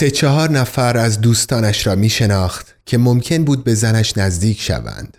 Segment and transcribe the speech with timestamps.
[0.00, 5.16] سه چهار نفر از دوستانش را می شناخت که ممکن بود به زنش نزدیک شوند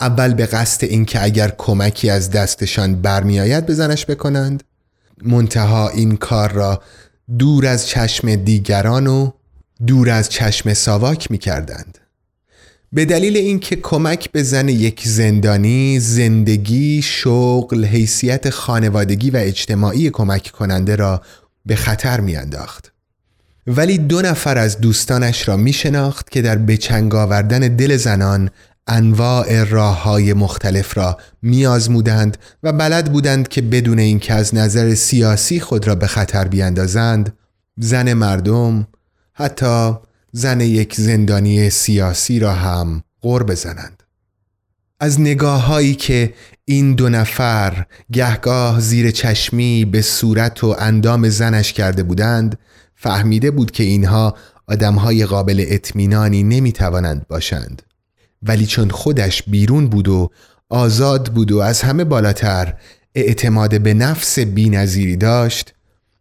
[0.00, 4.64] اول به قصد اینکه اگر کمکی از دستشان برمیآید به زنش بکنند
[5.22, 6.82] منتها این کار را
[7.38, 9.30] دور از چشم دیگران و
[9.86, 11.98] دور از چشم ساواک می کردند.
[12.92, 20.50] به دلیل اینکه کمک به زن یک زندانی زندگی، شغل، حیثیت خانوادگی و اجتماعی کمک
[20.50, 21.22] کننده را
[21.66, 22.95] به خطر میانداخت.
[23.66, 28.50] ولی دو نفر از دوستانش را می شناخت که در بچنگ آوردن دل زنان
[28.86, 35.60] انواع راه های مختلف را میازمودند و بلد بودند که بدون اینکه از نظر سیاسی
[35.60, 37.36] خود را به خطر بیاندازند
[37.78, 38.86] زن مردم
[39.32, 39.94] حتی
[40.32, 44.02] زن یک زندانی سیاسی را هم غور بزنند.
[45.00, 51.72] از نگاه هایی که این دو نفر گهگاه زیر چشمی به صورت و اندام زنش
[51.72, 52.58] کرده بودند
[52.96, 57.82] فهمیده بود که اینها آدمهای قابل اطمینانی نمی توانند باشند.
[58.42, 60.30] ولی چون خودش بیرون بود و
[60.68, 62.74] آزاد بود و از همه بالاتر
[63.14, 65.74] اعتماد به نفس بینظیری داشت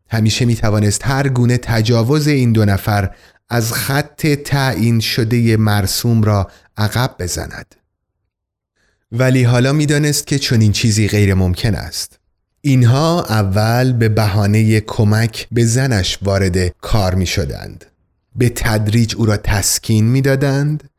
[0.09, 3.15] همیشه می توانست هر گونه تجاوز این دو نفر
[3.49, 7.75] از خط تعیین شده مرسوم را عقب بزند.
[9.11, 12.19] ولی حالا می‌دانست که چنین چیزی غیر ممکن است.
[12.67, 17.85] اینها اول به بهانه کمک به زنش وارد کار می شدند
[18.35, 20.89] به تدریج او را تسکین می دادند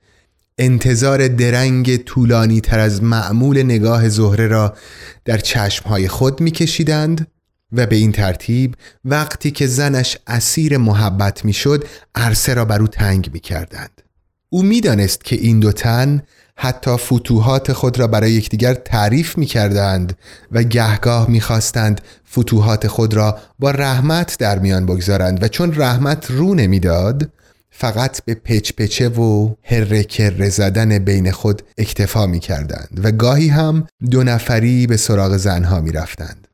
[0.58, 4.76] انتظار درنگ طولانی تر از معمول نگاه زهره را
[5.24, 7.26] در چشمهای خود می کشیدند
[7.72, 8.74] و به این ترتیب
[9.04, 11.84] وقتی که زنش اسیر محبت می‌شد
[12.14, 14.02] عرصه را بر او تنگ می کردند.
[14.48, 16.22] او می‌دانست که این دو تن
[16.56, 20.18] حتی فتوحات خود را برای یکدیگر تعریف می کردند
[20.52, 22.00] و گهگاه می خواستند
[22.32, 27.30] فتوحات خود را با رحمت در میان بگذارند و چون رحمت رو نمی‌داد
[27.70, 33.48] فقط به پچ پچه و هر کر زدن بین خود اکتفا می کردند و گاهی
[33.48, 36.48] هم دو نفری به سراغ زنها می رفتند.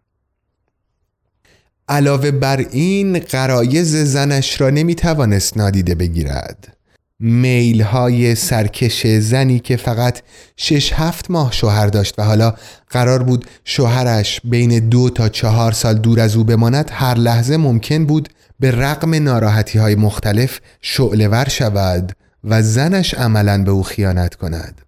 [1.89, 6.77] علاوه بر این قرایز زنش را نمی توانست نادیده بگیرد
[7.25, 10.23] میل های سرکش زنی که فقط
[10.57, 12.55] شش هفت ماه شوهر داشت و حالا
[12.91, 18.07] قرار بود شوهرش بین دو تا چهار سال دور از او بماند هر لحظه ممکن
[18.07, 18.29] بود
[18.61, 22.13] به رقم ناراحتی های مختلف شعلور شود
[22.45, 24.81] و زنش عملا به او خیانت کند.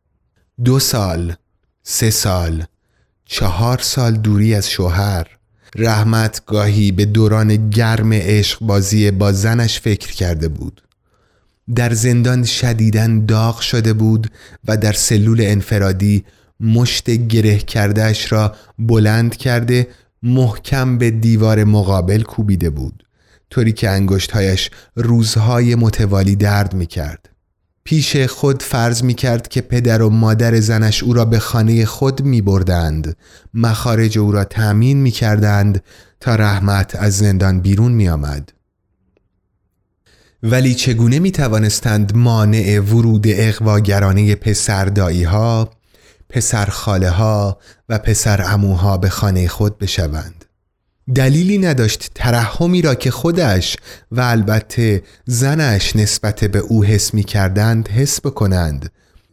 [0.65, 1.35] دو سال
[1.83, 2.65] سه سال
[3.25, 5.27] چهار سال دوری از شوهر.
[5.77, 10.84] رحمت گاهی به دوران گرم عشق بازی با زنش فکر کرده بود.
[11.75, 14.31] در زندان شدیدن داغ شده بود
[14.69, 16.25] و در سلول انفرادی
[16.61, 19.89] مشت گره کردهش را بلند کرده
[20.23, 23.05] محکم به دیوار مقابل کوبیده بود
[23.51, 27.29] طوری که انگشتهایش روزهای متوالی درد می کرد.
[27.85, 32.23] پیش خود فرض می کرد که پدر و مادر زنش او را به خانه خود
[32.23, 33.17] می بردند
[33.55, 35.83] مخارج او را تأمین می کردند
[36.21, 38.53] تا رحمت از زندان بیرون می آمد.
[40.47, 45.71] ولی چگونه می توانستند مانع ورود اقواگرانه پسر دایی ها،
[46.29, 50.45] پسر خاله ها و پسر اموها به خانه خود بشوند؟
[51.15, 53.77] دلیلی نداشت ترحمی را که خودش
[54.13, 58.91] و البته زنش نسبت به او حس می کردند حس بکنند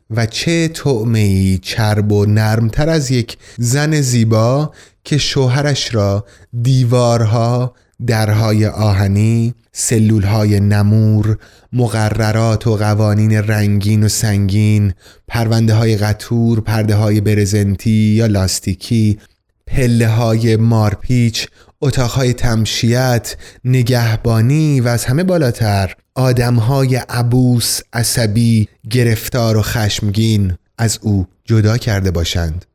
[0.10, 4.72] و چه تعمه چرب و نرمتر از یک زن زیبا
[5.04, 6.26] که شوهرش را
[6.62, 7.74] دیوارها
[8.08, 11.38] درهای آهنی سلولهای نمور
[11.74, 14.94] مقررات و قوانین رنگین و سنگین
[15.28, 19.20] پرونده های قطور پرده های برزنتی یا لاستیکی
[19.68, 21.48] پله های مارپیچ
[21.82, 31.28] اتاقهای تمشیت نگهبانی و از همه بالاتر آدمهای عبوس عصبی گرفتار و خشمگین از او
[31.46, 32.66] جدا کرده باشند.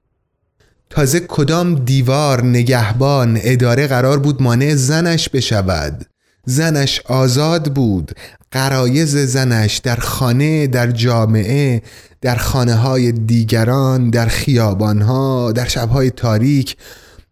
[0.91, 6.07] تازه کدام دیوار نگهبان اداره قرار بود مانع زنش بشود؟
[6.45, 8.13] زنش آزاد بود.
[8.51, 11.83] قرایز زنش در خانه در جامعه
[12.21, 16.77] در خانه های دیگران در خیابان ها در شبهای تاریک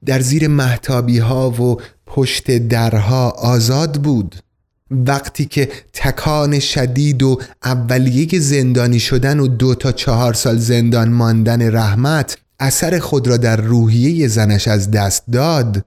[0.07, 4.37] در زیر محتابی ها و پشت درها آزاد بود.
[4.91, 11.75] وقتی که تکان شدید و اولیه زندانی شدن و دو تا چهار سال زندان ماندن
[11.75, 15.85] رحمت اثر خود را در روحیه زنش از دست داد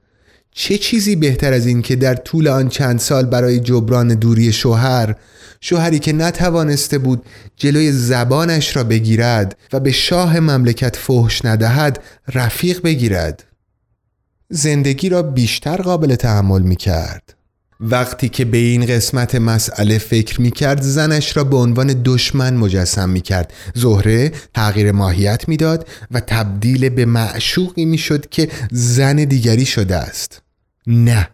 [0.51, 5.15] چه چیزی بهتر از این که در طول آن چند سال برای جبران دوری شوهر
[5.61, 7.25] شوهری که نتوانسته بود
[7.55, 12.03] جلوی زبانش را بگیرد و به شاه مملکت فحش ندهد
[12.33, 13.43] رفیق بگیرد.
[14.49, 17.36] زندگی را بیشتر قابل تحمل می کرد
[17.79, 23.09] وقتی که به این قسمت مسئله فکر می کرد زنش را به عنوان دشمن مجسم
[23.09, 29.65] می کرد زهره تغییر ماهیت می‌داد و تبدیل به معشوقی می شد که زن دیگری
[29.65, 30.41] شده است.
[30.87, 31.29] نه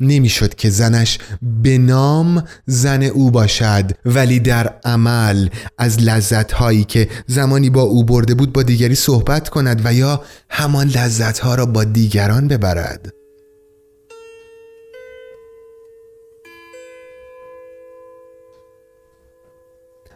[0.00, 1.18] نمی‌شد که زنش
[1.62, 5.48] به نام زن او باشد ولی در عمل
[5.78, 10.22] از لذت هایی که زمانی با او برده بود با دیگری صحبت کند و یا
[10.48, 13.21] همان لذت ها را با دیگران ببرد.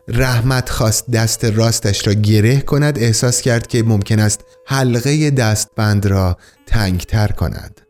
[0.09, 6.37] رحمت خواست دست راستش را گره کند احساس کرد که ممکن است حلقه دستبند را
[6.67, 7.81] تنگتر کند.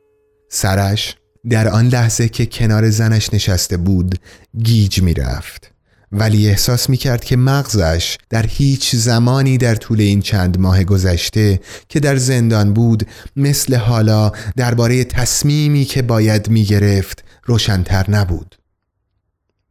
[0.48, 1.16] سرش
[1.48, 4.18] در آن لحظه که کنار زنش نشسته بود
[4.62, 5.72] گیج می رفت
[6.12, 11.60] ولی احساس می کرد که مغزش در هیچ زمانی در طول این چند ماه گذشته
[11.88, 18.56] که در زندان بود مثل حالا درباره تصمیمی که باید می گرفت روشنتر نبود.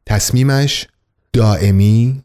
[0.05, 0.87] تصمیمش
[1.33, 2.24] دائمی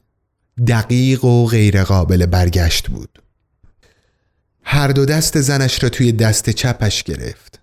[0.67, 3.23] دقیق و غیرقابل برگشت بود.
[4.63, 7.61] هر دو دست زنش را توی دست چپش گرفت.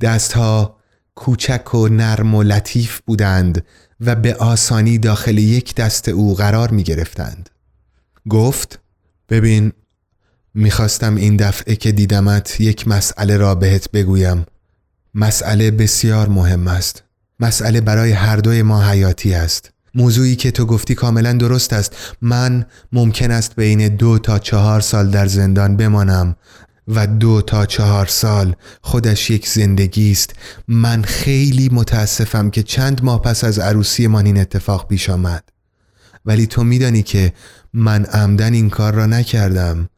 [0.00, 0.76] دستها
[1.14, 3.64] کوچک و نرم و لطیف بودند
[4.00, 7.50] و به آسانی داخل یک دست او قرار می گرفتند
[8.28, 8.78] گفت
[9.28, 9.72] ببین
[10.54, 14.46] می‌خواستم این دفعه که دیدمت یک مسئله را بهت بگویم.
[15.14, 17.02] مسئله بسیار مهم است.
[17.40, 19.73] مسئله برای هر دوی ما حیاتی است.
[19.94, 21.96] موضوعی که تو گفتی کاملا درست است.
[22.22, 26.36] من ممکن است بین دو تا چهار سال در زندان بمانم
[26.88, 30.34] و دو تا چهار سال خودش یک زندگی است.
[30.68, 35.44] من خیلی متاسفم که چند ماه پس از عروسی من این اتفاق پیش آمد.
[36.26, 37.32] ولی تو میدانی که
[37.72, 39.88] من عمدن این کار را نکردم.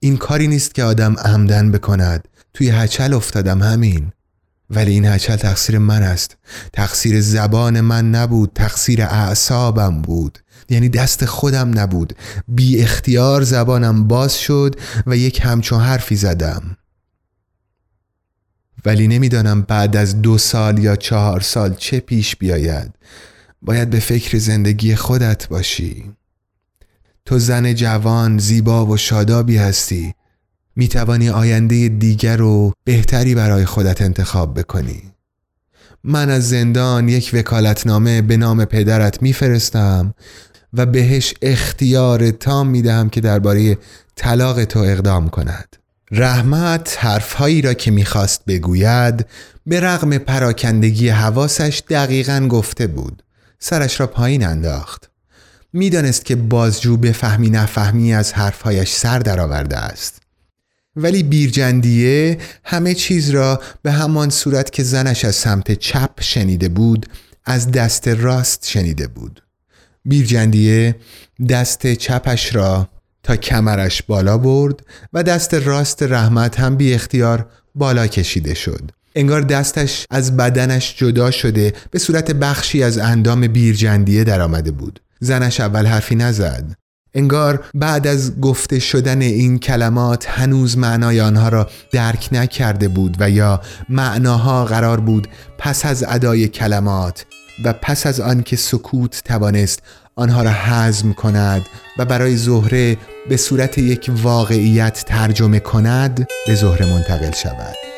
[0.00, 2.28] این کاری نیست که آدم عمدن بکند.
[2.54, 4.12] توی هچل افتادم همین.
[4.72, 6.36] ولی این هچل تقصیر من است.
[6.72, 10.38] تقصیر زبان من نبود تقصیر اعصابم بود.
[10.68, 12.12] یعنی دست خودم نبود.
[12.48, 14.76] بی اختیار زبانم باز شد
[15.06, 16.76] و یک همچون حرفی زدم.
[18.84, 22.94] ولی نمی‌دانم بعد از دو سال یا چهار سال چه پیش بیاید.
[23.62, 26.12] باید به فکر زندگی خودت باشی.
[27.24, 30.14] تو زن جوان زیبا و شادابی هستی.
[30.76, 35.02] می توانی آینده دیگر و بهتری برای خودت انتخاب بکنی.
[36.04, 40.14] من از زندان یک وکالتنامه به نام پدرت میفرستم
[40.72, 43.78] و بهش اختیار تام می دهم که درباره
[44.16, 45.76] طلاق تو اقدام کند.
[46.10, 49.26] رحمت حرفهایی را که می‌خواست بگوید
[49.66, 53.22] به رغم پراکندگی حواسش دقیقا گفته بود.
[53.58, 55.10] سرش را پایین انداخت.
[55.72, 60.21] می‌دانست که بازجو به فهمی نفهمی از حرفهایش سر درآورده است.
[60.96, 67.06] ولی بیرجندیه همه چیز را به همان صورت که زنش از سمت چپ شنیده بود
[67.44, 69.42] از دست راست شنیده بود.
[70.04, 70.96] بیرجندیه
[71.48, 72.88] دست چپش را
[73.22, 74.80] تا کمرش بالا برد
[75.12, 78.90] و دست راست رحمت هم بی اختیار بالا کشیده شد.
[79.14, 85.00] انگار دستش از بدنش جدا شده به صورت بخشی از اندام بیرجندیه در آمده بود.
[85.20, 86.81] زنش اول حرفی نزد.
[87.14, 93.30] انگار بعد از گفته شدن این کلمات هنوز معنای آنها را درک نکرده بود و
[93.30, 95.28] یا معناها قرار بود
[95.58, 97.24] پس از ادای کلمات
[97.64, 99.82] و پس از آن که سکوت توانست
[100.16, 101.62] آنها را حزم کند
[101.98, 102.96] و برای زهره
[103.28, 107.91] به صورت یک واقعیت ترجمه کند به زهره منتقل شود.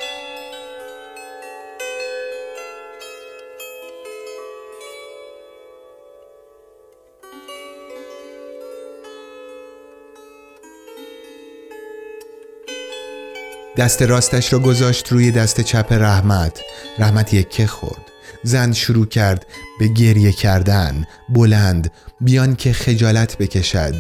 [13.76, 16.61] دست راستش را گذاشت روی دست چپ رحمت.
[16.99, 18.02] رحمت یکه خورد.
[18.43, 19.47] زن شروع کرد
[19.78, 21.04] به گریه کردن.
[21.28, 21.90] بلند.
[22.21, 23.95] بیان که خجالت بکشد.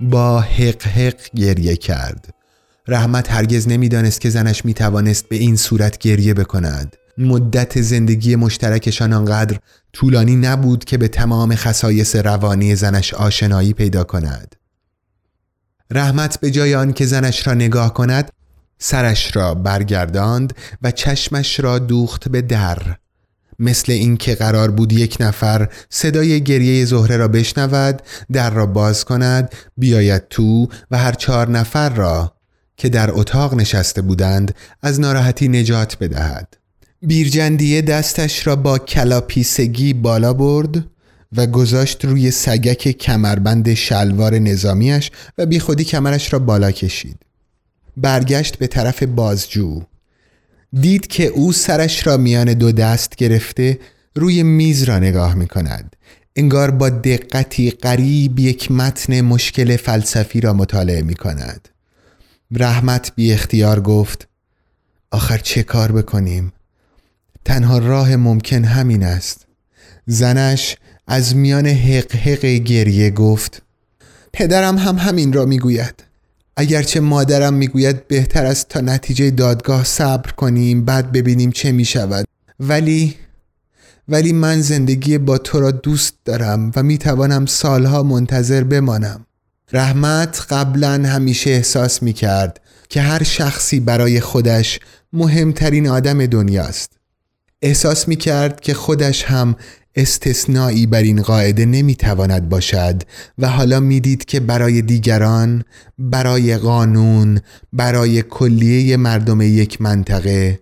[0.00, 2.34] با حق حق گریه کرد.
[2.88, 6.96] رحمت هرگز نمی‌دانست که زنش می توانست به این صورت گریه بکند.
[7.18, 9.58] مدت زندگی مشترکشان آنقدر
[9.92, 14.56] طولانی نبود که به تمام خصایص روانی زنش آشنایی پیدا کند.
[15.90, 18.30] رحمت به جای آن که زنش را نگاه کند
[18.78, 22.96] سرش را برگرداند و چشمش را دوخت به در.
[23.58, 28.02] مثل اینکه قرار بود یک نفر صدای گریه زهره را بشنود
[28.32, 32.34] در را باز کند بیاید تو و هر چهار نفر را
[32.76, 36.56] که در اتاق نشسته بودند از ناراحتی نجات بدهد.
[37.02, 40.84] بیرجندیه دستش را با کلاپیسگی بالا برد
[41.36, 47.23] و گذاشت روی سگک کمربند شلوار نظامیش و بی خودی کمرش را بالا کشید.
[47.96, 49.82] برگشت به طرف بازجو.
[50.80, 53.78] دید که او سرش را میان دو دست گرفته
[54.14, 55.96] روی میز را نگاه می کند
[56.36, 61.68] انگار با دقتی قریب یک متن مشکل فلسفی را مطالعه می کند
[62.50, 64.28] رحمت بی اختیار گفت
[65.10, 66.52] آخر چه کار بکنیم؟
[67.44, 69.46] تنها راه ممکن همین است.
[70.06, 73.62] زنش از میان حق حق گریه گفت
[74.32, 76.04] پدرم هم همین را می‌گوید.
[76.56, 82.24] اگرچه مادرم می‌گوید بهتر است تا نتیجه دادگاه صبر کنیم بعد ببینیم چه می شود
[82.60, 83.16] ولی
[84.08, 89.26] ولی من زندگی با تو را دوست دارم و می توانم سالها منتظر بمانم.
[89.72, 94.80] رحمت قبلا همیشه احساس می کرد که هر شخصی برای خودش
[95.12, 96.92] مهمترین آدم دنیاست.
[97.62, 99.56] احساس می کرد که خودش هم
[99.96, 103.02] استثنایی بر این قاعده نمی تواند باشد
[103.38, 105.64] و حالا می‌دید که برای دیگران
[105.98, 107.40] برای قانون
[107.72, 110.60] برای کلیه مردم یک منطقه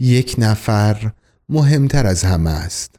[0.00, 1.12] یک نفر
[1.48, 2.94] مهمتر از همه است.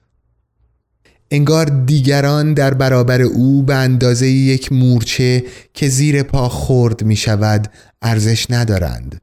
[1.32, 5.44] انگار دیگران در برابر او به اندازه یک مورچه
[5.74, 7.68] که زیر پا خورد می شود
[8.02, 9.22] ارزش ندارند.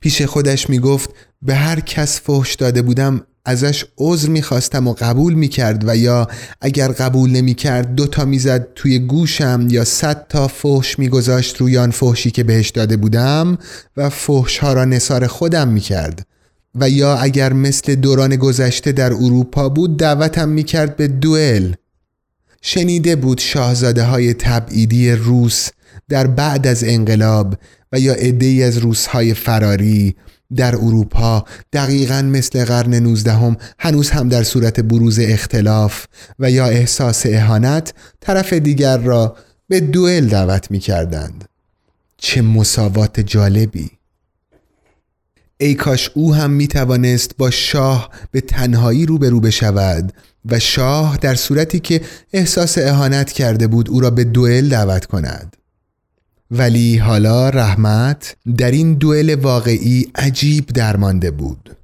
[0.00, 1.10] پیش خودش می گفت
[1.42, 6.28] به هر کس فحش داده بودم ازش عذر می‌خواستم و قبول می‌کرد و یا
[6.60, 11.90] اگر قبول نمی‌کرد دو تا می‌زد توی گوشم یا صد تا فحش میگذاشت روی آن
[11.90, 13.58] فحشی که بهش داده بودم
[13.96, 16.26] و فحش ها را نصار خودم می‌کرد.
[16.74, 21.72] و یا اگر مثل دوران گذشته در اروپا بود دعوتم می‌کرد به دوئل.
[22.62, 25.68] شنیده بود شاهزاده های تبعیدی روس
[26.08, 27.54] در بعد از انقلاب
[27.92, 30.16] و یا عدهای از روسهای فراری
[30.56, 36.06] در اروپا دقیقا مثل قرن نوزدهم هنوز هم در صورت بروز اختلاف
[36.38, 39.36] و یا احساس اهانت طرف دیگر را
[39.68, 41.44] به دوئل دعوت می کردند.
[42.16, 43.90] چه مساوات جالبی
[45.60, 50.12] ای کاش او هم می توانست با شاه به تنهایی روبرو بشود
[50.44, 52.00] و شاه در صورتی که
[52.32, 55.56] احساس اهانت کرده بود او را به دوئل دعوت کند
[56.52, 61.76] ولی حالا رحمت در این دوئل واقعی عجیب درمانده بود.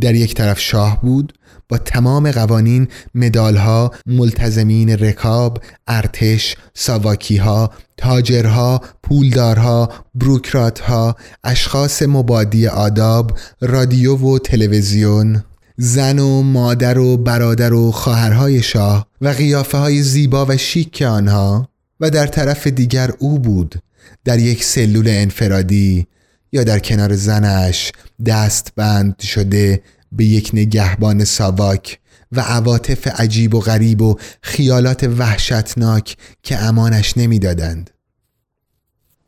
[0.00, 1.32] در یک طرف شاه بود
[1.68, 14.16] با تمام قوانین مدالها ملتزمین رکاب ارتش ساواکیها تاجرها پولدارها بروکراتها اشخاص مبادی آداب رادیو
[14.16, 15.44] و تلویزیون
[15.76, 21.68] زن و مادر و برادر و خواهرهای شاه و قیافه های زیبا و شیک آنها.
[22.00, 23.82] و در طرف دیگر او بود
[24.24, 26.06] در یک سلول انفرادی
[26.52, 27.92] یا در کنار زنش
[28.26, 31.98] دست بند شده به یک نگهبان ساواک
[32.32, 37.90] و عواطف عجیب و غریب و خیالات وحشتناک که امانش نمی‌دادند.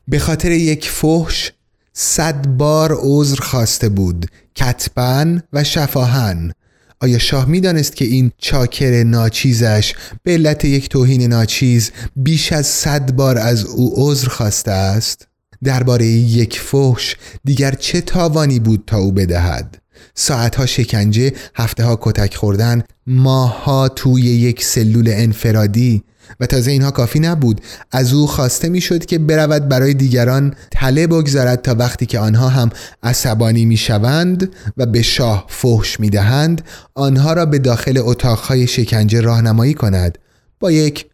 [0.08, 1.52] به خاطر یک فحش
[1.92, 6.52] صد بار عذر خواسته بود کتبن و شفاهن
[7.02, 13.12] آیا شاه می‌دانست که این چاکر ناچیزش به علت یک توهین ناچیز بیش از صد
[13.12, 15.26] بار از او عذر خواسته است؟
[15.64, 19.82] درباره یک فحش دیگر چه تاوانی بود تا او بدهد؟
[20.14, 26.02] ساعتها شکنجه، هفته ها کتک خوردن، ماها توی یک سلول انفرادی.
[26.40, 27.60] و تازه اینها کافی نبود.
[27.92, 32.70] از او خواسته می‌شد که برود برای دیگران تله بگذارد تا وقتی که آنها هم
[33.02, 36.64] عصبانی می‌شوند و به شاه فحش می‌دهند
[36.94, 40.18] آنها را به داخل اتاقهای شکنجه راهنمایی کند.
[40.60, 41.06] با یک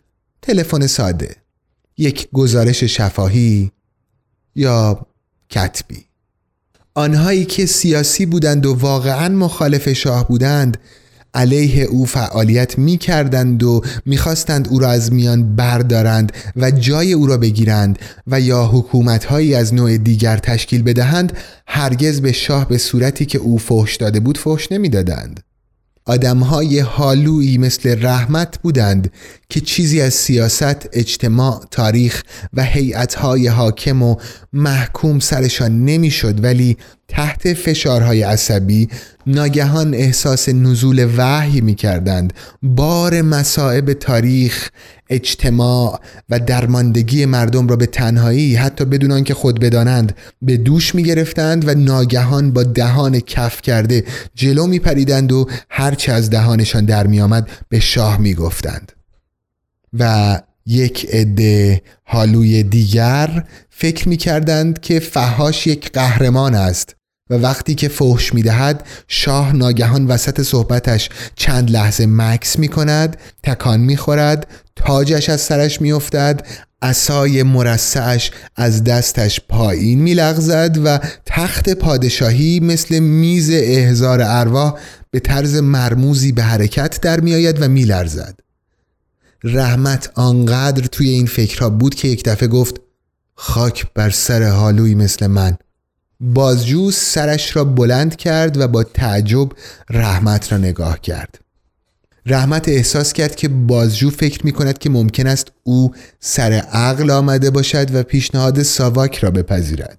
[0.42, 1.36] تلفن ساده
[1.98, 3.70] یک گزارش شفاهی
[4.54, 5.06] یا
[5.50, 6.05] کتبی.
[6.96, 10.76] آنهایی که سیاسی بودند و واقعا مخالف شاه بودند
[11.34, 17.26] علیه او فعالیت می کردند و می‌خواستند او را از میان بردارند و جای او
[17.26, 21.32] را بگیرند و یا حکومتهایی از نوع دیگر تشکیل بدهند
[21.66, 25.45] هرگز به شاه به صورتی که او فحش داده بود فحش نمی‌دادند.
[26.06, 29.12] آدمهای حالویی مثل رحمت بودند
[29.48, 32.22] که چیزی از سیاست، اجتماع، تاریخ
[32.52, 34.16] و هیئتهای حاکم و
[34.52, 36.76] محکوم سرشان نمی‌شد ولی
[37.08, 38.88] تحت فشارهای عصبی
[39.26, 42.32] ناگهان احساس نزول وحی می کردند
[42.62, 44.70] بار مسائب تاریخ
[45.10, 51.02] اجتماع و درماندگی مردم را به تنهایی حتی بدون آنکه خود بدانند به دوش می
[51.02, 57.06] گرفتند و ناگهان با دهان کف کرده جلو می پریدند و هرچه از دهانشان در
[57.06, 58.92] می آمد به شاه می گفتند
[59.98, 66.95] و یک عده حالوی دیگر فکر می کردند که فهاش یک قهرمان است.
[67.30, 73.16] و وقتی که فحش می دهد شاه ناگهان وسط صحبتش چند لحظه مکس می کند
[73.42, 76.46] تکان می خورد تاجش از سرش می افتد
[76.82, 84.78] اسای مرسعش از دستش پایین می لغزد و تخت پادشاهی مثل میز احزار ارواح
[85.10, 88.40] به طرز مرموزی به حرکت در می آید و می لرزد.
[89.44, 92.80] رحمت آنقدر توی این فکرها بود که یک دفعه گفت
[93.34, 95.56] خاک بر سر حالوی مثل من
[96.20, 99.48] بازجو سرش را بلند کرد و با تعجب
[99.90, 101.38] رحمت را نگاه کرد.
[102.26, 107.50] رحمت احساس کرد که بازجو فکر می کند که ممکن است او سر عقل آمده
[107.50, 109.98] باشد و پیشنهاد ساواک را بپذیرد.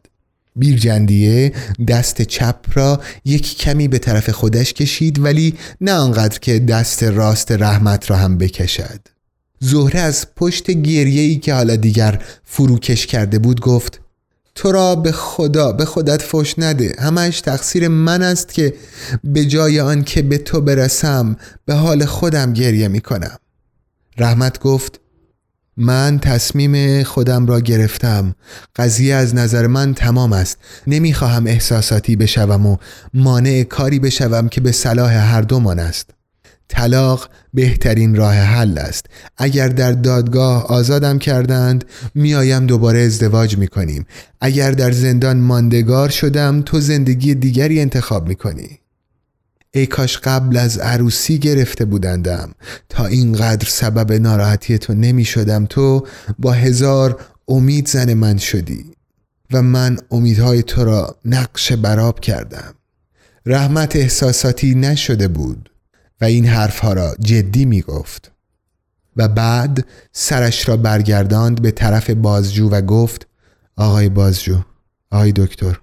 [0.56, 1.54] بیرجندیه
[1.88, 7.52] دست چپ را یک کمی به طرف خودش کشید ولی نه آنقدر که دست راست
[7.52, 9.00] رحمت را هم بکشد.
[9.60, 14.02] زهره از پشت گریه ای که حالا دیگر فروکش کرده بود گفت
[14.58, 16.96] تو را به خدا به خودت فش نده.
[17.00, 18.74] همش تقصیر من است که
[19.24, 21.36] به جای آن که به تو برسم
[21.66, 23.38] به حال خودم گریه می کنم
[24.18, 25.00] رحمت گفت
[25.78, 28.36] من تصمیم خودم را گرفتم.
[28.76, 30.58] قضیه از نظر من تمام است.
[30.88, 32.78] نمی‌خواهم احساساتی بشوم و
[33.14, 36.10] مانع کاری بشوم که به صلاح هر دومان است.
[36.70, 39.06] طلاق بهترین راه حل است.
[39.38, 44.06] اگر در دادگاه آزادم کردند میایم دوباره ازدواج می‌کنیم.
[44.42, 48.80] اگر در زندان ماندگار شدم تو زندگی دیگری انتخاب می‌کنی.
[49.72, 52.52] ای کاش قبل از عروسی گرفته بودندم.
[52.90, 56.08] تا اینقدر سبب ناراحتی تو نمی شدم تو
[56.40, 58.86] با هزار امید زن من شدی.
[59.52, 62.74] و من امیدهای تو را نقش براب کردم.
[63.46, 65.70] رحمت احساساتی نشده بود.
[66.22, 68.32] و این حرفها را جدی می گفت
[69.16, 73.28] و بعد سرش را برگرداند به طرف بازجو و گفت
[73.76, 74.62] آقای بازجو
[75.12, 75.80] آقای دکتر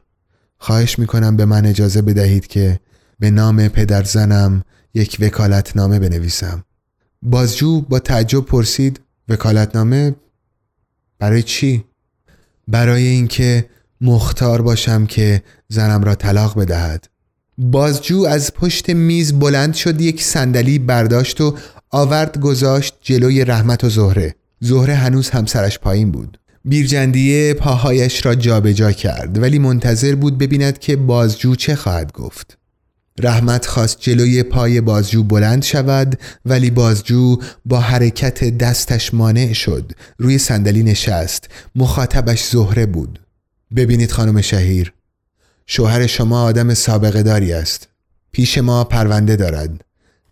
[0.58, 2.80] خواهش می کنم به من اجازه بدهید که
[3.18, 6.64] به نام پدر زنم یک وکالتنامه بنویسم.
[7.22, 10.14] بازجو با تعجب پرسید وکالتنامه
[11.18, 11.84] برای چی؟
[12.68, 13.70] برای اینکه
[14.00, 17.08] مختار باشم که زنم را طلاق بدهد.
[17.58, 21.56] بازجو از پشت میز بلند شد یک صندلی برداشت و
[21.90, 24.34] آورد گذاشت جلوی رحمت و زهره.
[24.60, 26.38] زهره هنوز همسرش پایین بود.
[26.64, 32.58] بیرجندیه پاهایش را جابجا جا کرد ولی منتظر بود ببیند که بازجو چه خواهد گفت.
[33.18, 39.92] رحمت خواست جلوی پای بازجو بلند شود ولی بازجو با حرکت دستش مانع شد.
[40.18, 41.48] روی صندلی نشست.
[41.74, 43.20] مخاطبش زهره بود.
[43.76, 44.92] ببینید خانم شهیر.
[45.66, 47.88] شوهر شما آدم سابقه داری است.
[48.32, 49.84] پیش ما پرونده دارد.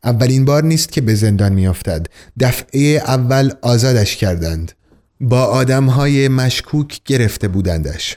[0.04, 2.06] اولین بار نیست که به زندان میافتد.
[2.40, 4.72] دفعه اول آزادش کردند.
[5.20, 8.16] با آدم های مشکوک گرفته بودندش.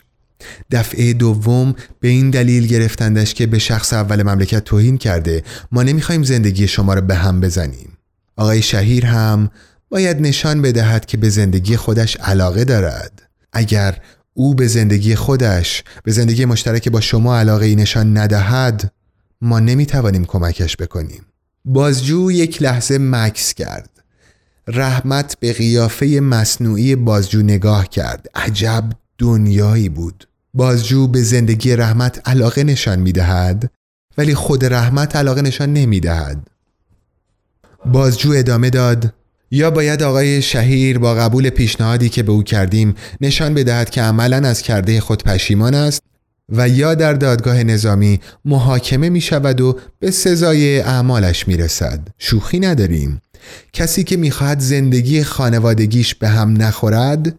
[0.71, 6.23] دفعه دوم به این دلیل گرفتندش که به شخص اول مملکت توهین کرده ما نمی‌خوایم
[6.23, 7.97] زندگی شما را به هم بزنیم.
[8.37, 9.49] آقای شهیر هم
[9.89, 13.21] باید نشان بدهد که به زندگی خودش علاقه دارد.
[13.53, 13.99] اگر
[14.37, 18.93] او به زندگی خودش به زندگی مشترک با شما علاقه ای نشان ندهد
[19.41, 21.25] ما نمی‌توانیم کمکش بکنیم.
[21.65, 23.89] بازجو یک لحظه مکس کرد.
[24.67, 28.27] رحمت به قیافه مصنوعی بازجو نگاه کرد.
[28.35, 30.27] عجب دنیایی بود.
[30.53, 33.71] بازجو به زندگی رحمت علاقه نشان می‌دهد
[34.17, 36.47] ولی خود رحمت علاقه نشان نمی‌دهد.
[37.85, 39.13] بازجو ادامه داد.
[39.51, 44.37] یا باید آقای شهیر با قبول پیشنهادی که به او کردیم نشان بدهد که عملا
[44.47, 46.01] از کرده خود پشیمان است
[46.49, 52.59] و یا در دادگاه نظامی محاکمه می شود و به سزای اعمالش می رسد شوخی
[52.59, 53.21] نداریم.
[53.73, 57.35] کسی که می‌خواهد زندگی خانوادگیش به هم نخورد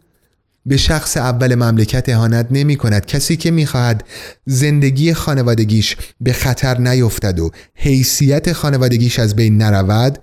[0.67, 4.05] به شخص اول مملکت اهانت نمی کند کسی که می‌خواهد
[4.47, 10.19] زندگی خانوادگیش به خطر نیفتد و حیثیت خانوادگیش از بین نرود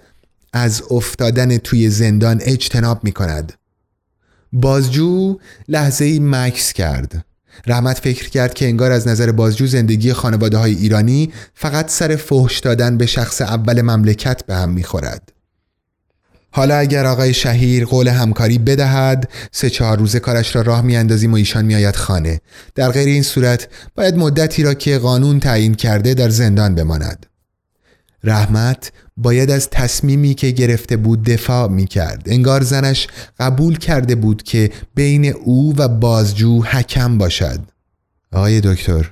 [0.54, 3.54] از افتادن توی زندان اجتناب می کند
[4.54, 5.38] بازجو
[5.68, 7.26] لحظه ای مکس کرد.
[7.68, 12.60] رحمت فکر کرد که انگار از نظر بازجو زندگی خانواده های ایرانی فقط سر فحش
[12.60, 15.34] دادن به شخص اول مملکت به هم می‌خورد.
[16.52, 21.36] حالا اگر آقای شهیر قول همکاری بدهد سه چهار روزه کارش را راه میاندازیم و
[21.36, 22.42] ایشان میآید خانه.
[22.76, 27.26] در غیر این صورت باید مدتی را که قانون تعیین کرده در زندان بماند.
[28.24, 33.08] رحمت باید از تصمیمی که گرفته بود دفاع می کرد انگار زنش
[33.40, 37.60] قبول کرده بود که بین او و بازجو حکم باشد.
[38.32, 39.12] آقای دکتر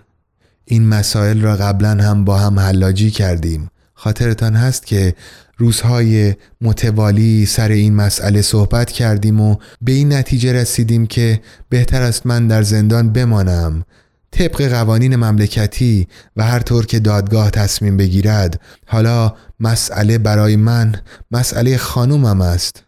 [0.66, 3.70] این مسائل را قبلا هم با هم حلاجی کردیم.
[3.94, 5.16] خاطرتان هست که
[5.58, 12.26] روزهای متوالی سر این مسئله صحبت کردیم و به این نتیجه رسیدیم که بهتر است
[12.26, 13.86] من در زندان بمانم.
[14.32, 20.96] طبق قوانین مملکتی و هر طور که دادگاه تصمیم بگیرد حالا مسئله برای من
[21.32, 22.84] مسئله خانومم است.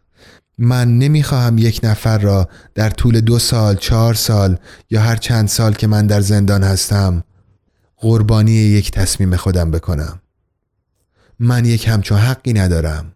[0.58, 4.58] من نمی‌خواهم یک نفر را در طول دو سال چهار سال
[4.89, 7.23] یا هر چند سال که من در زندان هستم
[7.97, 10.21] قربانی یک تصمیم خودم بکنم.
[11.39, 13.13] من یک همچون حقی ندارم.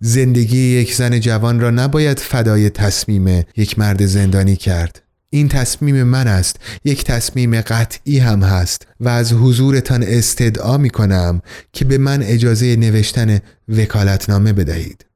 [0.00, 5.05] زندگی یک زن جوان را نباید فدای تصمیم یک مرد زندانی کرد.
[5.36, 6.56] این تصمیم من است.
[6.84, 12.76] یک تصمیم قطعی هم هست و از حضورتان استدعا می کنم که به من اجازه
[12.76, 15.06] نوشتن وکالتنامه بدهید.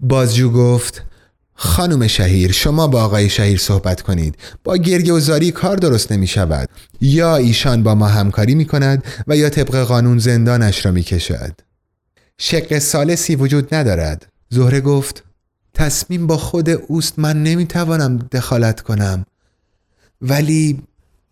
[0.00, 1.02] بازجو گفت
[1.54, 4.34] خانم شهیر شما با آقای شهیر صحبت کنید.
[4.64, 6.68] با گرگ و زاری کار درست نمی شود
[7.00, 11.60] یا ایشان با ما همکاری می کند و یا طبق قانون زندانش را می کشد
[12.38, 14.26] شق سالسی وجود ندارد.
[14.48, 15.24] زهره گفت
[15.74, 17.18] تصمیم با خود اوست.
[17.18, 19.26] من نمی‌توانم دخالت کنم.
[20.22, 20.82] ولی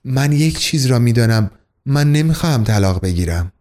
[0.05, 1.51] من یک چیز را می‌دانم.
[1.87, 3.53] من نمی‌خواهم طلاق بگیرم.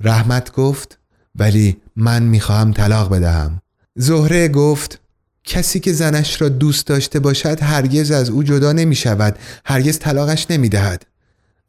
[0.00, 0.98] رحمت گفت
[1.34, 3.60] ولی من می‌خواهم طلاق بدهم.
[3.96, 5.00] زهره گفت
[5.44, 10.46] کسی که زنش را دوست داشته باشد هرگز از او جدا نمی شود هرگز طلاقش
[10.50, 11.06] نمی دهد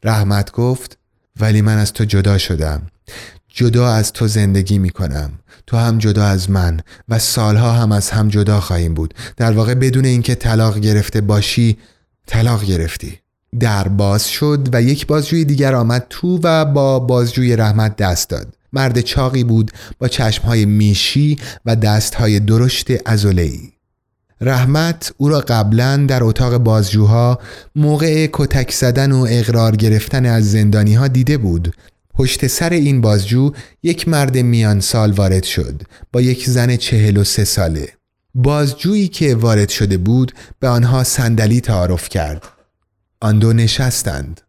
[0.03, 0.97] رحمت گفت
[1.39, 2.81] ولی من از تو جدا شدم.
[3.47, 5.31] جدا از تو زندگی می کنم
[5.67, 9.13] تو هم جدا از من و سالها هم از هم جدا خواهیم بود.
[9.37, 11.77] در واقع بدون اینکه طلاق گرفته باشی
[12.25, 13.19] طلاق گرفتی.
[13.59, 18.55] در باز شد و یک بازجوی دیگر آمد تو و با بازجوی رحمت دست داد.
[18.73, 23.75] مرد چاقی بود با چشمهای میشی و دستهای درشت ازولهی
[24.41, 27.39] رحمت او را قبلا در اتاق بازجوها
[27.75, 31.75] موقع کتک زدن و اقرار گرفتن از زندانی ها دیده بود.
[32.13, 33.51] پشت سر این بازجو
[33.83, 37.87] یک مرد میان سال وارد شد با یک زن چهل و سه ساله.
[38.35, 42.43] بازجویی که وارد شده بود به آنها صندلی تعارف کرد
[43.21, 44.41] آن دو نشستند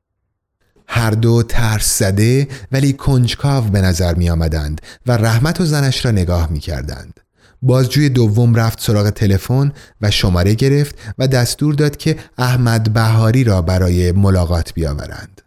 [0.89, 6.11] هر دو ترس زده ولی کنجکاو به نظر می آمدند و رحمت و زنش را
[6.11, 7.21] نگاه می کردند.
[7.63, 13.63] بازجوی دوم رفت سراغ تلفن و شماره گرفت و دستور داد که احمد بهاری را
[13.63, 15.43] برای ملاقات بیاورند.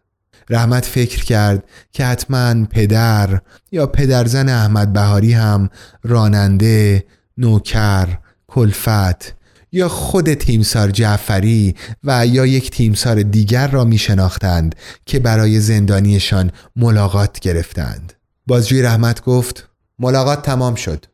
[0.50, 5.70] رحمت فکر کرد که حتما پدر یا پدرزن احمد بهاری هم
[6.04, 7.06] راننده،
[7.38, 8.18] نوکر،
[8.50, 9.40] کلفت
[9.72, 16.52] یا خود تیمسار جعفری و یا یک تیمسار دیگر را می شناختند که برای زندانیشان
[16.76, 18.14] ملاقات گرفتند.
[18.48, 21.06] بازجوی رحمت گفت ملاقات تمام شد.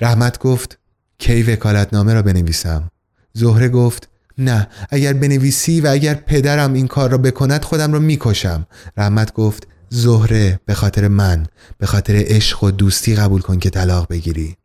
[0.00, 0.78] رحمت گفت
[1.18, 2.90] کی وکالتنامه را بنویسم؟
[3.32, 8.66] زهره گفت نه اگر بنویسی و اگر پدرم این کار را بکند خودم را می‌کشم.
[8.96, 11.46] رحمت گفت زهره به خاطر من
[11.78, 14.57] به خاطر عشق و دوستی قبول کن که طلاق بگیری.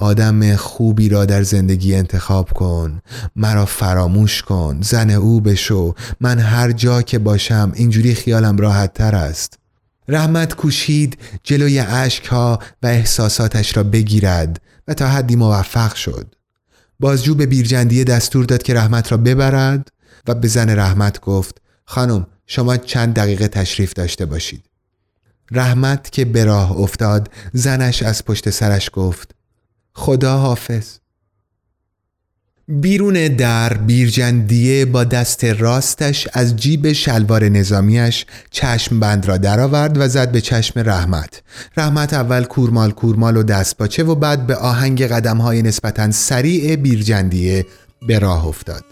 [0.00, 3.00] آدم خوبی را در زندگی انتخاب کن.
[3.36, 4.78] مرا فراموش کن.
[4.82, 5.94] زن او بشو.
[6.20, 9.58] من هر جا که باشم اینجوری خیالم راحت تر است.
[10.08, 11.78] رحمت کوشید جلوی
[12.30, 16.34] ها و احساساتش را بگیرد و تا حدی موفق شد.
[17.00, 19.88] بازجو به بیرجندیه دستور داد که رحمت را ببرد
[20.28, 24.64] و به زن رحمت گفت خانم شما چند دقیقه تشریف داشته باشید.
[25.50, 29.34] رحمت که به راه افتاد زنش از پشت سرش گفت
[29.92, 31.00] خدا حافظ
[32.68, 40.08] بیرون در بیرجندیه با دست راستش از جیب شلوار نظامیش چشم بند را درآورد و
[40.08, 41.42] زد به چشم رحمت.
[41.76, 46.76] رحمت اول کورمال کورمال و دست باچه و بعد به آهنگ قدم های نسبتا سریع
[46.76, 47.66] بیرجندیه
[48.06, 48.84] به راه افتاد.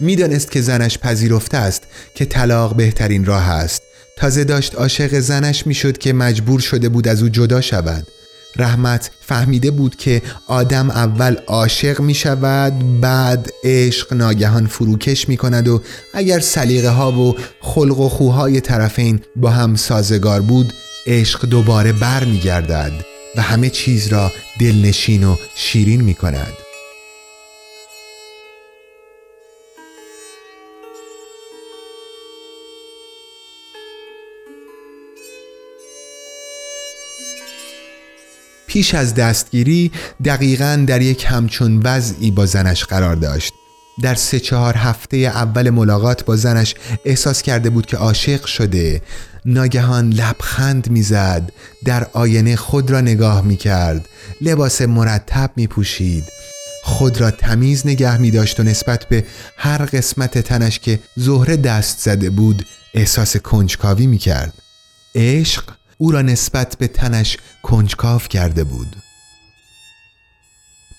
[0.00, 1.82] می‌دانست که زنش پذیرفته است
[2.14, 3.82] که طلاق بهترین راه است.
[4.16, 8.06] تازه داشت عاشق زنش می‌شد که مجبور شده بود از او جدا شود.
[8.58, 15.68] رحمت فهمیده بود که آدم اول عاشق می شود بعد عشق ناگهان فروکش می کند
[15.68, 15.82] و
[16.14, 20.72] اگر سلیقه ها و خلق و خوهای طرفین با هم سازگار بود
[21.06, 22.92] عشق دوباره بر می گردد
[23.36, 26.65] و همه چیز را دلنشین و شیرین می کند
[38.76, 39.92] پیش از دستگیری
[40.24, 43.52] دقیقا در یک همچون وضعی با زنش قرار داشت.
[44.02, 49.02] در سه چهار هفته اول ملاقات با زنش احساس کرده بود که عاشق شده.
[49.44, 51.52] ناگهان لبخند می‌زد
[51.84, 54.08] در آینه خود را نگاه می کرد
[54.40, 56.24] لباس مرتب می پوشید
[56.82, 59.24] خود را تمیز نگه می داشت و نسبت به
[59.56, 64.54] هر قسمت تنش که زهره دست زده بود احساس کنجکاوی می کرد
[65.14, 68.96] عشق او را نسبت به تنش کنجکاو کرده بود.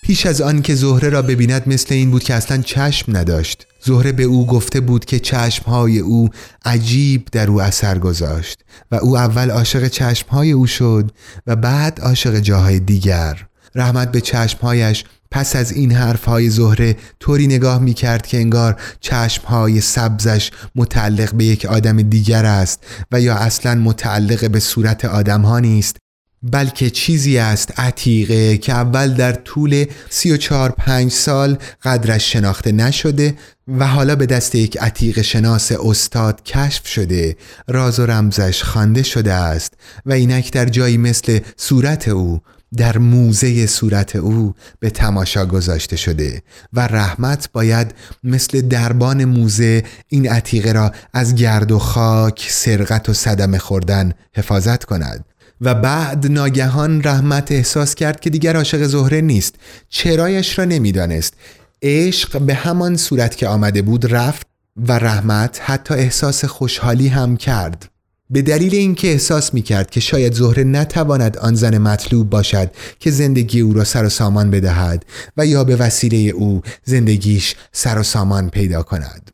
[0.02, 3.68] پیش از آن که زهره را ببیند مثل این بود که اصلا چشم نداشت.
[3.82, 6.30] زهره به او گفته بود که چشمهای او
[6.66, 11.12] عجیب در او اثر گذاشت و او اول عاشق چشمهای او شد
[11.48, 13.48] و بعد عاشق جاهای دیگر.
[13.76, 19.82] رحمت به چشمهایش پس از این حرفهای زهره طوری نگاه می کرد که انگار چشمهای
[19.82, 25.60] سبزش متعلق به یک آدم دیگر است و یا اصلا متعلق به صورت آدم ها
[25.60, 25.98] نیست
[26.44, 32.72] بلکه چیزی است عتیقه که اول در طول سی و چار پنج سال قدرش شناخته
[32.72, 33.38] نشده
[33.68, 37.38] و حالا به دست یک عتیق شناس استاد کشف شده
[37.68, 39.74] راز و رمزش خوانده شده است
[40.06, 42.42] و اینک در جایی مثل صورت او
[42.78, 46.42] در موزه صورت او به تماشا گذاشته شده
[46.74, 53.14] و رحمت باید مثل دربان موزه این عتیقه را از گرد و خاک، سرقت و
[53.14, 55.26] صدمه خوردن حفاظت کند.
[55.62, 59.56] و بعد ناگهان رحمت احساس کرد که دیگر عاشق زهره نیست
[59.90, 61.34] چرایش را نمی‌دانست.
[61.82, 67.90] عشق به همان صورت که آمده بود رفت و رحمت حتی احساس خوشحالی هم کرد.
[68.30, 73.12] به دلیل اینکه احساس می کرد که شاید زهره نتواند آن زن مطلوب باشد که
[73.12, 75.06] زندگی او را سر و سامان بدهد
[75.38, 79.32] و یا به وسیله او زندگیش سر و سامان پیدا کند.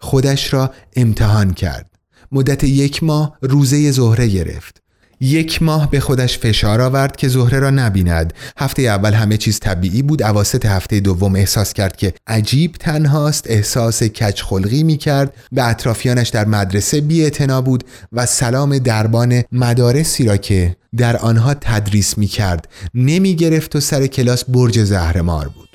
[0.00, 1.90] خودش را امتحان کرد.
[2.32, 4.82] مدت یک ماه روزه زهره گرفت.
[5.20, 8.32] یک ماه به خودش فشار آورد که زهره را نبیند.
[8.58, 10.22] هفته اول همه چیز طبیعی بود.
[10.22, 13.44] اواسط هفته دوم احساس کرد که عجیب تنهاست.
[13.50, 17.30] احساس کچ خلقی می کرد به اطرافیانش در مدرسه بی
[17.64, 23.80] بود و سلام دربان مدارسی را که در آنها تدریس می کرد نمی گرفت و
[23.80, 25.67] سر کلاس برج زهرمار بود.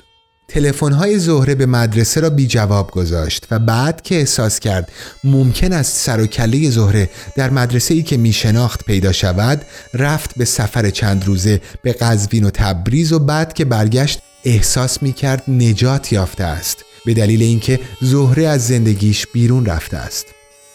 [0.48, 4.92] تلفن‌های زهره به مدرسه را بی جواب گذاشت و بعد که احساس کرد
[5.24, 9.62] ممکن است سر و کله زهره در مدرسه ای که می شناخت پیدا شود
[9.94, 15.12] رفت به سفر چند روزه به قزوین و تبریز و بعد که برگشت احساس می
[15.12, 20.26] کرد نجات یافته است به دلیل اینکه زهره از زندگیش بیرون رفته است.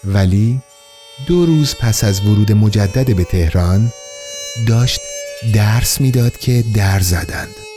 [0.05, 0.59] ولی
[1.27, 3.91] دو روز پس از ورود مجدد به تهران
[4.67, 4.99] داشت
[5.53, 7.68] درس می‌داد که در زدند.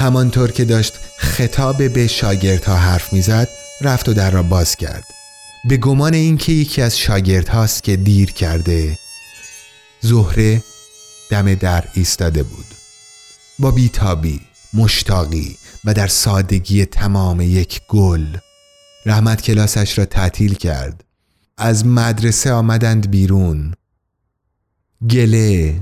[0.00, 3.48] همانطور که داشت خطاب به شاگردها حرف می‌زد
[3.80, 5.04] رفت و در را باز کرد.
[5.64, 7.06] به گمان اینکه یکی از
[7.48, 8.98] هاست که دیر کرده
[10.00, 10.62] زهره
[11.30, 12.64] دم در ایستاده بود.
[13.58, 14.40] با بیتابی
[14.74, 18.26] مشتاقی و در سادگی تمام یک گل
[19.06, 21.04] رحمت کلاسش را تعطیل کرد.
[21.56, 23.74] از مدرسه آمدند بیرون.
[25.10, 25.80] گله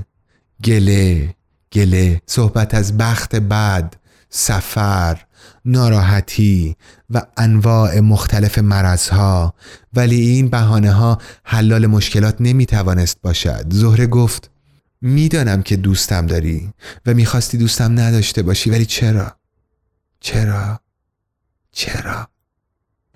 [0.63, 1.35] گله
[1.73, 3.98] گله صحبت از بخت بعد
[4.29, 5.25] سفر
[5.65, 6.75] ناراحتی
[7.09, 9.53] و انواع مختلف مرزها
[9.93, 14.49] ولی این بهانه ها حلال مشکلات نمی توانست باشد زهره گفت
[15.01, 16.73] می‌دانم که دوستم داری
[17.05, 19.35] و می‌خواستی دوستم نداشته باشی ولی چرا؟
[20.19, 20.79] چرا؟
[21.71, 22.27] چرا؟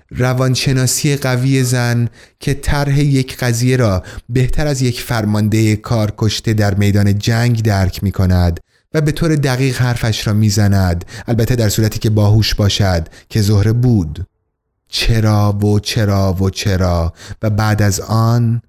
[0.09, 6.73] روانشناسی قوی زن که طرح یک قضیه را بهتر از یک فرمانده کار کشته در
[6.73, 8.59] میدان جنگ درک می کند
[8.93, 11.05] و به طور دقیق حرفش را می‌زند.
[11.27, 14.27] البته در صورتی که باهوش باشد که زهره بود.
[14.87, 18.61] چرا و چرا و چرا؟ و بعد از آن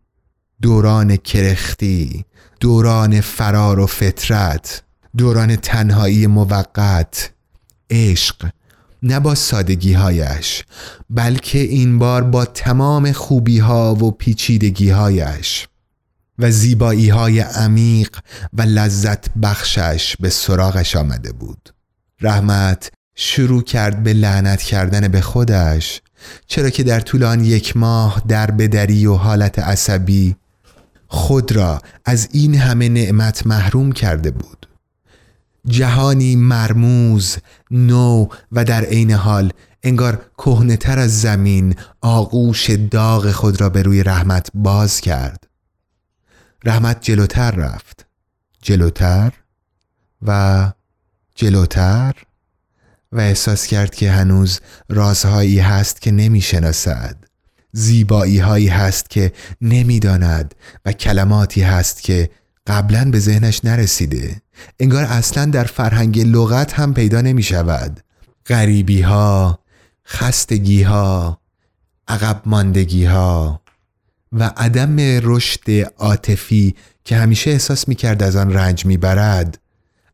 [0.63, 2.25] دوران کرختی
[2.61, 4.83] دوران فرار و فطرت
[5.17, 7.31] دوران تنهایی موقت
[7.91, 8.51] عشق
[9.03, 10.65] نه با سادگی هایش
[11.11, 15.69] بلکه این بار با تمام خوبی ها و پیچیدگی هایش
[16.39, 18.19] و زیبایی های عمیق
[18.53, 21.75] و لذت بخشش به سراغش آمده بود.
[22.21, 26.01] رحمت شروع کرد به لعنت کردن به خودش
[26.47, 30.37] چرا که در طول آن یک ماه در بدری و حالت عصبی
[31.07, 34.69] خود را از این همه نعمت محروم کرده بود.
[35.67, 37.37] جهانی مرموز
[37.71, 44.03] نو و در عین حال انگار کهنهتر از زمین آغوش داغ خود را به روی
[44.03, 45.45] رحمت باز کرد.
[46.67, 48.07] رحمت جلوتر رفت.
[48.63, 49.33] جلوتر
[50.23, 50.73] و
[51.35, 52.15] جلوتر
[53.13, 57.17] و احساس کرد که هنوز رازهایی هست که نمی‌شناسد.
[57.73, 62.31] زیبایی هایی هست که نمی‌داند و کلماتی هست که
[62.67, 64.43] قبلا به ذهنش نرسیده.
[64.81, 68.01] انگار اصلا در فرهنگ لغت هم پیدا نمی شود
[68.47, 69.59] غریبی ها
[70.07, 71.41] خستگی ها
[72.09, 73.64] عقب ماندگی ها
[74.35, 79.59] و عدم رشد عاطفی که همیشه احساس می کرد از آن رنج می برد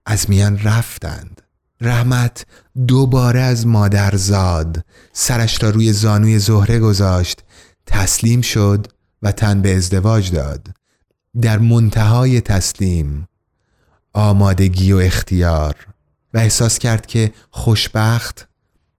[0.06, 1.42] از میان رفتند.
[1.80, 2.46] رحمت
[2.86, 7.42] دوباره از مادر زاد سرش را روی زانوی زهره گذاشت
[7.86, 8.86] تسلیم شد
[9.22, 10.68] و تن به ازدواج داد.
[11.40, 13.28] در منتهای تسلیم
[14.12, 15.74] آمادگی و اختیار
[16.34, 18.48] و احساس کرد که خوشبخت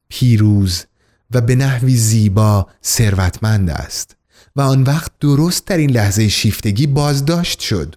[0.09, 0.85] پیروز
[1.31, 4.15] و به نحوی زیبا ثروتمند است.
[4.55, 7.95] و آن وقت درست در این لحظه شیفتگی بازداشت شد.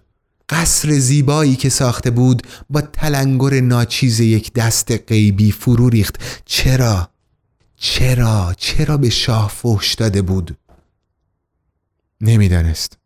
[0.49, 6.15] قصر زیبایی که ساخته بود با تلنگر ناچیز یک دست غیبی فرو ریخت.
[6.45, 7.09] چرا؟
[7.77, 10.57] چرا؟ چرا به شاه فحش داده بود؟
[12.21, 12.97] نمی‌دانست.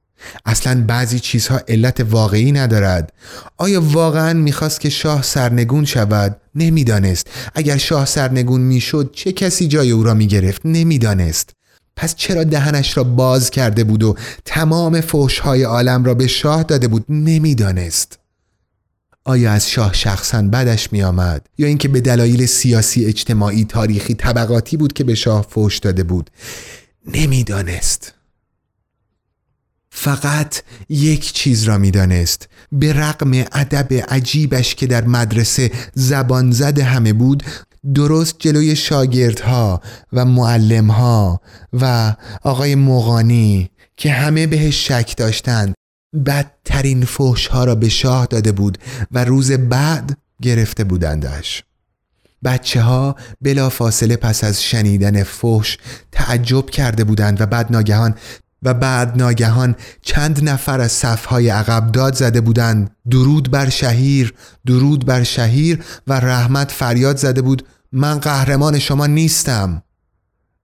[0.45, 3.13] اصلا بعضی چیزها علت واقعی ندارد.
[3.57, 7.27] آیا واقعا می‌خواست که شاه سرنگون شود؟ نمی‌دانست.
[7.55, 11.55] اگر شاه سرنگون می‌شد چه کسی جای او را می‌گرفت؟ نمی‌دانست.
[11.99, 16.88] پس چرا دهنش را باز کرده بود و تمام فوشهای عالم را به شاه داده
[16.88, 18.19] بود؟ نمی‌دانست.
[19.25, 24.77] آیا از شاه شخصا بدش می آمد یا اینکه به دلایل سیاسی اجتماعی تاریخی طبقاتی
[24.77, 26.29] بود که به شاه فوش داده بود؟
[27.13, 28.13] نمی‌دانست.
[29.89, 32.49] فقط یک چیز را می‌دانست.
[32.71, 37.43] به رغم ادب عجیبش که در مدرسه زبان زده همه بود
[37.93, 39.81] درست جلوی شاگردها
[40.13, 41.41] و معلمها
[41.73, 45.73] و آقای مغانی که همه بهش شک داشتند.
[46.25, 48.77] بدترین فوش ها را به شاه داده بود
[49.11, 51.63] و روز بعد گرفته بودندش.
[52.43, 55.77] بچه ها بلا فاصله پس از شنیدن فوش
[56.11, 58.15] تعجب کرده بودند و بعد ناگهان
[58.63, 62.95] و بعد ناگهان چند نفر از صفهای عقب داد زده بودند.
[63.11, 64.33] درود بر شهیر
[64.65, 69.83] درود بر شهیر و رحمت فریاد زده بود من قهرمان شما نیستم.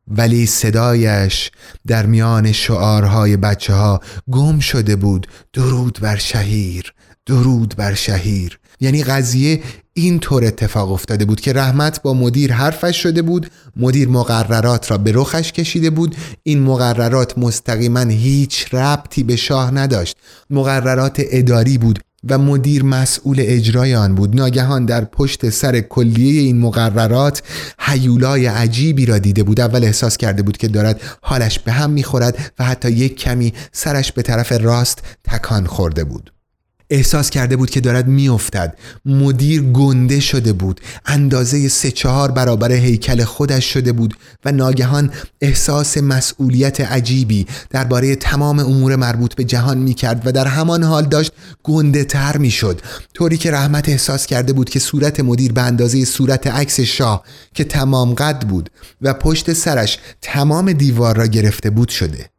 [0.07, 1.51] ولی صدایش
[1.87, 3.99] در میان شعارهای بچه ها
[4.31, 5.27] گم شده بود.
[5.53, 6.93] درود بر شهیر
[7.25, 8.59] درود بر شهیر.
[8.79, 9.61] یعنی قضیه
[9.97, 14.97] این طور اتفاق افتاده بود که رحمت با مدیر حرفش شده بود مدیر مقررات را
[14.97, 16.15] به رخش کشیده بود.
[16.43, 20.17] این مقررات مستقیما هیچ ربطی به شاه نداشت.
[20.49, 24.35] مقررات اداری بود و مدیر مسئول اجرای آن بود.
[24.35, 27.43] ناگهان در پشت سر کلیه این مقررات
[27.79, 29.61] حیولای عجیبی را دیده بود.
[29.61, 34.11] اول احساس کرده بود که دارد حالش به هم می‌خورد و حتی یک کمی سرش
[34.11, 36.34] به طرف راست تکان خورده بود.
[36.89, 38.77] احساس کرده بود که دارد میافتد.
[39.05, 40.81] مدیر گنده شده بود.
[41.05, 44.13] اندازه سه چهار برابر هیکل خودش شده بود
[44.45, 50.47] و ناگهان احساس مسئولیت عجیبی درباره تمام امور مربوط به جهان می کرد و در
[50.47, 51.31] همان حال داشت
[51.63, 52.81] گنده تر می شد
[53.13, 57.63] طوری که رحمت احساس کرده بود که صورت مدیر به اندازه صورت عکس شاه که
[57.63, 58.69] تمام قد بود
[59.01, 62.34] و پشت سرش تمام دیوار را گرفته بود شده.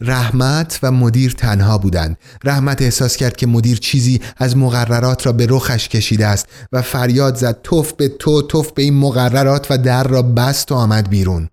[0.00, 2.16] رحمت و مدیر تنها بودند.
[2.44, 7.36] رحمت احساس کرد که مدیر چیزی از مقررات را به رخش کشیده است و فریاد
[7.36, 11.48] زد توف به تو توف به این مقررات و در را بست و آمد بیرون.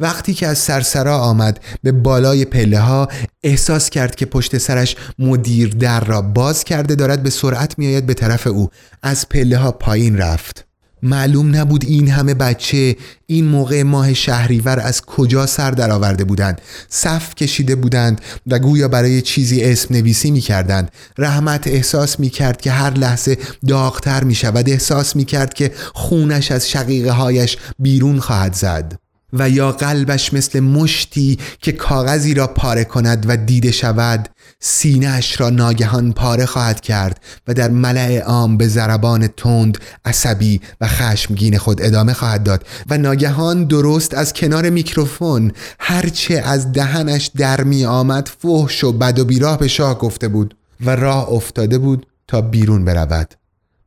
[0.00, 3.08] وقتی که از سرسرا آمد به بالای پله ها
[3.42, 8.14] احساس کرد که پشت سرش مدیر در را باز کرده دارد به سرعت میآید به
[8.14, 8.70] طرف او.
[9.02, 10.66] از پله ها پایین رفت.
[11.04, 16.60] معلوم نبود این همه بچه این موقع ماه شهریور از کجا سر درآورده بودند.
[16.88, 22.60] صف کشیده بودند و گویا برای چیزی اسم نویسی می کردند رحمت احساس می کرد
[22.60, 23.38] که هر لحظه
[23.68, 29.03] داغتر می شود احساس می کرد که خونش از شقیقه هایش بیرون خواهد زد.
[29.34, 34.28] و یا قلبش مثل مشتی که کاغذی را پاره کند و دیده شود
[34.60, 40.88] سینهش را ناگهان پاره خواهد کرد و در ملع عام به ضربان تند عصبی و
[40.88, 47.64] خشمگین خود ادامه خواهد داد و ناگهان درست از کنار میکروفون هرچه از دهنش در
[47.64, 52.06] می آمد فحش و بد و بیراه به شاه گفته بود و راه افتاده بود
[52.28, 53.34] تا بیرون برود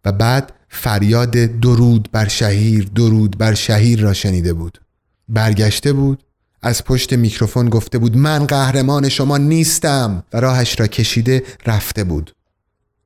[0.06, 4.87] و بعد فریاد درود بر شهیر درود بر شهیر را شنیده بود.
[5.30, 6.24] برگشته بود
[6.62, 12.34] از پشت میکروفون گفته بود من قهرمان شما نیستم و راهش را کشیده رفته بود.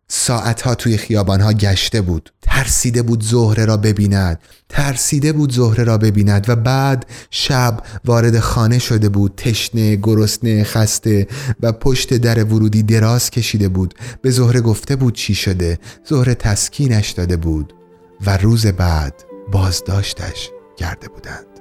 [0.07, 2.33] ساعتها توی خیابانها گشته بود.
[2.41, 4.39] ترسیده بود زهره را ببیند.
[4.69, 9.33] ترسیده بود زهره را ببیند و بعد شب وارد خانه شده بود.
[9.37, 11.27] تشنه گرسنه خسته
[11.61, 13.93] و پشت در ورودی دراز کشیده بود.
[14.21, 15.79] به زهره گفته بود چی شده.
[16.05, 17.73] زهره تسکینش داده بود
[18.25, 19.13] و روز بعد
[19.51, 21.60] بازداشتش کرده بودند.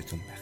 [0.00, 0.39] de tumbar.